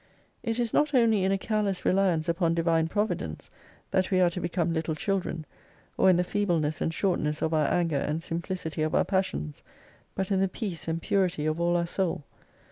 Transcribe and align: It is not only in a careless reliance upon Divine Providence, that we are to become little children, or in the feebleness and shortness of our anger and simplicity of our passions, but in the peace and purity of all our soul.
It 0.41 0.57
is 0.59 0.73
not 0.73 0.95
only 0.95 1.23
in 1.23 1.31
a 1.31 1.37
careless 1.37 1.85
reliance 1.85 2.27
upon 2.27 2.55
Divine 2.55 2.87
Providence, 2.87 3.51
that 3.91 4.09
we 4.09 4.19
are 4.19 4.31
to 4.31 4.41
become 4.41 4.73
little 4.73 4.95
children, 4.95 5.45
or 5.95 6.09
in 6.09 6.15
the 6.15 6.23
feebleness 6.23 6.81
and 6.81 6.91
shortness 6.91 7.43
of 7.43 7.53
our 7.53 7.67
anger 7.71 7.97
and 7.99 8.23
simplicity 8.23 8.81
of 8.81 8.95
our 8.95 9.05
passions, 9.05 9.61
but 10.15 10.31
in 10.31 10.39
the 10.39 10.47
peace 10.47 10.87
and 10.87 11.03
purity 11.03 11.45
of 11.45 11.61
all 11.61 11.77
our 11.77 11.85
soul. 11.85 12.23